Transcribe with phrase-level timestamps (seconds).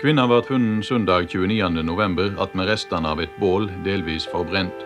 [0.00, 2.54] Kvinna ble funnet søndag 29.11.
[2.56, 4.78] med restene av et bål delvis forbrent.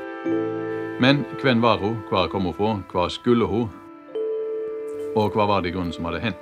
[0.98, 3.68] Men hvem var hun, hvor kom hun fra, hva skulle hun,
[5.14, 6.40] og hva var det i grunnen som hadde hendt?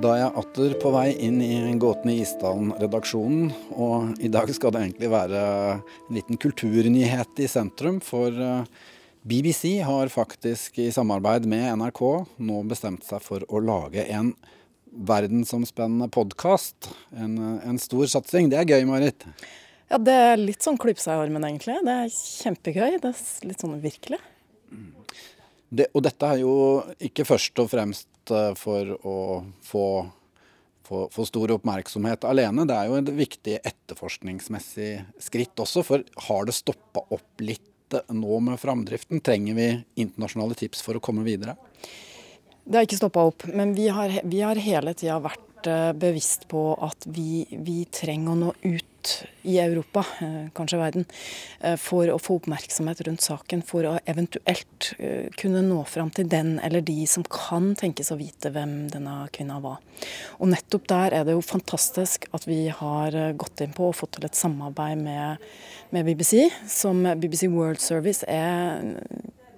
[0.00, 4.72] Da er jeg atter på vei inn i Gåtene i Isdalen-redaksjonen, og i dag skal
[4.72, 5.42] det egentlig være
[5.76, 7.98] en liten kulturnyhet i sentrum.
[8.00, 8.86] For eh,
[9.28, 12.00] BBC har faktisk i samarbeid med NRK
[12.48, 14.32] nå bestemt seg for å lage en
[14.90, 16.90] verdensomspennende podkast.
[17.10, 18.50] En, en, stor satsing.
[18.50, 19.26] Det er gøy, Marit?
[19.90, 21.78] Ja, det er litt sånn klype seg i armen, egentlig.
[21.86, 23.00] Det er kjempegøy.
[23.02, 24.20] Det er litt sånn virkelig.
[25.70, 26.54] Det, og dette er jo
[26.98, 29.16] ikke først og fremst eh, for å
[29.62, 29.86] få,
[30.86, 32.66] få, få stor oppmerksomhet alene.
[32.66, 35.86] Det er jo et viktig etterforskningsmessig skritt også.
[35.86, 37.66] For har det stoppa opp litt
[38.10, 39.22] nå med framdriften?
[39.22, 39.68] Trenger vi
[40.02, 41.54] internasjonale tips for å komme videre?
[42.64, 46.46] Det har ikke stoppa opp, men vi har, vi har hele tida vært eh, bevisst
[46.50, 48.86] på at vi, vi, trenger å nå ut
[49.48, 51.06] i Europa, eh, kanskje verden,
[51.64, 53.64] eh, for å få oppmerksomhet rundt saken.
[53.66, 54.90] For å eventuelt
[55.40, 59.56] kunne nå fram til den eller de som kan tenkes å vite hvem denne kvinna
[59.64, 59.80] var.
[60.38, 64.18] Og nettopp der er det jo fantastisk at vi har gått inn på og fått
[64.18, 65.50] til et samarbeid med,
[65.96, 68.84] med BBC, som BBC World Service er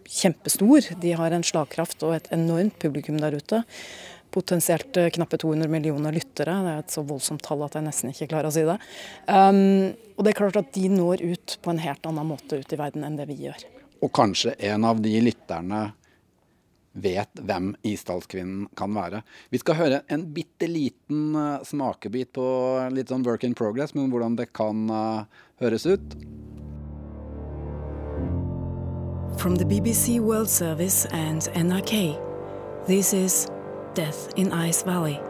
[0.08, 0.88] kjempestor.
[1.00, 3.62] De har en slagkraft og et enormt publikum der ute.
[4.32, 6.54] Potensielt eh, knappe 200 millioner lyttere.
[6.64, 8.78] Det er et så voldsomt tall at jeg nesten ikke klarer å si det.
[9.28, 12.72] Um, og det er klart at de når ut på en helt annen måte ut
[12.72, 13.66] i verden enn det vi gjør.
[14.02, 15.82] Og kanskje en av de lytterne
[16.92, 19.22] vet hvem Isdalskvinnen kan være.
[19.52, 22.46] Vi skal høre en bitte liten uh, smakebit på
[22.92, 26.16] litt sånn work in progress, men hvordan det kan uh, høres ut.
[29.36, 32.16] From the BBC World Service and NRK,
[32.86, 33.48] this is
[33.94, 35.20] Death in Ice Valley.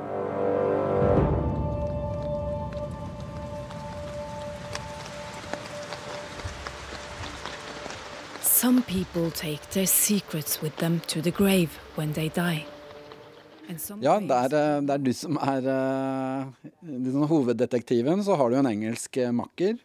[8.42, 12.67] Some people take their secrets with them to the grave when they die.
[14.02, 18.24] Ja, det er, eh, det er, du som er uh, hoveddetektiven.
[18.24, 19.79] Så har du en engelsk eh, makker.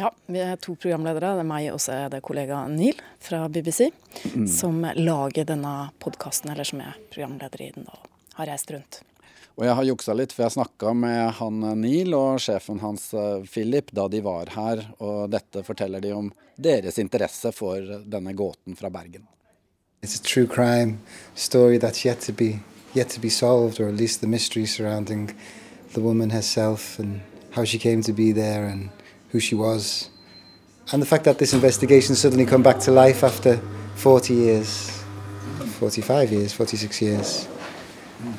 [0.00, 1.34] Ja, vi er to programledere.
[1.36, 3.90] Det er meg og så er det kollega Neil fra BBC
[4.32, 4.46] mm.
[4.48, 8.06] som lager denne podkasten, eller som er programleder i den og
[8.38, 9.02] har reist rundt.
[9.58, 13.42] Og jeg har juksa litt, for jeg snakka med han Neil og sjefen hans eh,
[13.44, 18.78] Philip da de var her, og dette forteller de om deres interesse for denne gåten
[18.80, 19.26] fra Bergen.
[20.00, 21.02] It's a true crime
[21.34, 22.62] story that's yet to be
[22.94, 25.28] yet to be solved, or at least the mystery surrounding
[25.92, 28.88] the woman herself and how she came to be there and
[29.32, 30.10] who she was.
[30.92, 33.60] And the fact that this investigation suddenly come back to life after
[33.94, 35.02] 40 years,
[35.78, 37.48] 45 years, 46 years,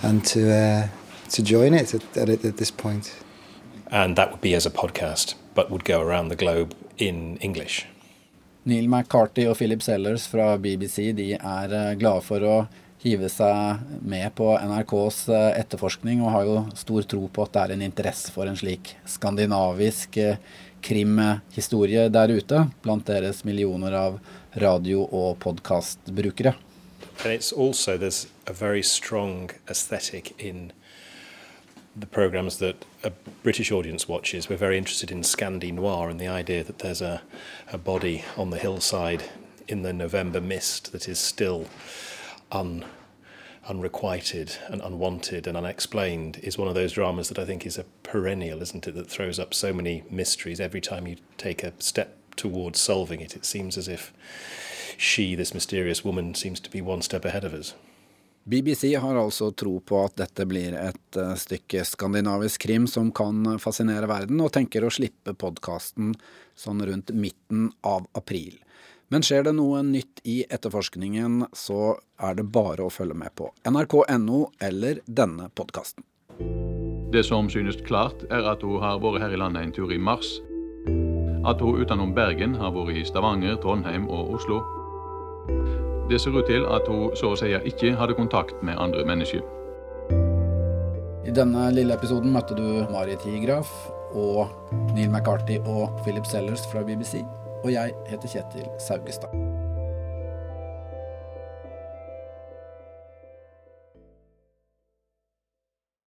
[0.04, 0.88] and to uh,
[1.30, 3.16] to join it at, at, at this point.
[3.92, 7.86] And that would be as a podcast, but would go around the globe in English.
[8.64, 12.58] Neil McCarthy og Philip Sellers fra BBC de er eh, glade for å
[13.02, 17.64] hive seg med på NRKs eh, etterforskning, og har jo stor tro på at det
[17.64, 20.38] er en interesse for en slik skandinavisk eh,
[20.86, 24.20] krimhistorie der ute, blant deres millioner av
[24.62, 26.54] radio- og podkastbrukere.
[27.24, 30.72] And it's also there's a very strong aesthetic in
[31.96, 33.12] the programs that a
[33.44, 34.50] British audience watches.
[34.50, 37.22] We're very interested in Scandi noir and the idea that there's a,
[37.72, 39.24] a body on the hillside
[39.68, 41.66] in the November mist that is still
[42.52, 42.86] un
[43.70, 47.86] unrequited and unwanted and unexplained is one of those dramas that I think is a
[48.04, 48.96] perennial, isn't it?
[48.96, 53.36] That throws up so many mysteries every time you take a step towards solving it.
[53.36, 54.12] It seems as if
[54.98, 57.76] she, this mysterious woman, seems to be one step ahead of us.
[58.44, 63.60] BBC har altså tro på at dette blir et uh, stykke skandinavisk krim som kan
[63.62, 66.16] fascinere verden, og tenker å slippe podkasten
[66.58, 68.58] sånn rundt midten av april.
[69.12, 73.50] Men skjer det noe nytt i etterforskningen, så er det bare å følge med på
[73.68, 76.06] nrk.no eller denne podkasten.
[77.12, 80.00] Det som synes klart, er at hun har vært her i landet en tur i
[80.00, 80.38] mars.
[81.44, 84.62] At hun utenom Bergen har vært i Stavanger, Trondheim og Oslo.
[86.08, 89.44] Det ser ut til at hun så å si ikke hadde kontakt med andre mennesker.
[91.28, 93.76] I denne lille episoden møtte du Marit Higraf
[94.16, 94.48] og
[94.96, 97.20] Neil McCarthy og Philip Sellers fra BBC
[97.64, 99.51] og jeg heter Kjetil Saugestad.